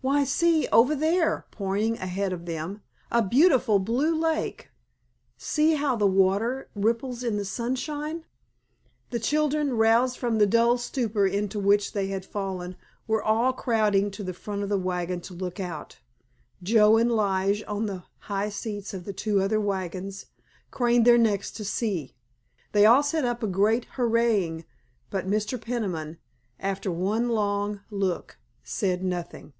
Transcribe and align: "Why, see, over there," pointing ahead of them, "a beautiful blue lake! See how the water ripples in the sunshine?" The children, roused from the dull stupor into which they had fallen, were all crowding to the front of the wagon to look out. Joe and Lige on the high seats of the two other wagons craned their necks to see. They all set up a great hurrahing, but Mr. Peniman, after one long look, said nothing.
"Why, 0.00 0.22
see, 0.22 0.68
over 0.70 0.94
there," 0.94 1.46
pointing 1.50 1.96
ahead 1.96 2.32
of 2.32 2.46
them, 2.46 2.82
"a 3.10 3.20
beautiful 3.20 3.80
blue 3.80 4.14
lake! 4.16 4.70
See 5.36 5.74
how 5.74 5.96
the 5.96 6.06
water 6.06 6.70
ripples 6.76 7.24
in 7.24 7.36
the 7.36 7.44
sunshine?" 7.44 8.24
The 9.10 9.18
children, 9.18 9.74
roused 9.76 10.16
from 10.16 10.38
the 10.38 10.46
dull 10.46 10.78
stupor 10.78 11.26
into 11.26 11.58
which 11.58 11.94
they 11.94 12.06
had 12.06 12.24
fallen, 12.24 12.76
were 13.08 13.22
all 13.24 13.52
crowding 13.52 14.12
to 14.12 14.22
the 14.22 14.32
front 14.32 14.62
of 14.62 14.68
the 14.68 14.78
wagon 14.78 15.20
to 15.22 15.34
look 15.34 15.58
out. 15.58 15.98
Joe 16.62 16.96
and 16.96 17.10
Lige 17.10 17.64
on 17.66 17.86
the 17.86 18.04
high 18.20 18.50
seats 18.50 18.94
of 18.94 19.04
the 19.04 19.12
two 19.12 19.40
other 19.40 19.60
wagons 19.60 20.26
craned 20.70 21.06
their 21.06 21.18
necks 21.18 21.50
to 21.50 21.64
see. 21.64 22.14
They 22.70 22.86
all 22.86 23.02
set 23.02 23.24
up 23.24 23.42
a 23.42 23.48
great 23.48 23.84
hurrahing, 23.96 24.64
but 25.10 25.26
Mr. 25.26 25.60
Peniman, 25.60 26.18
after 26.60 26.90
one 26.90 27.30
long 27.30 27.80
look, 27.90 28.38
said 28.62 29.02
nothing. 29.02 29.54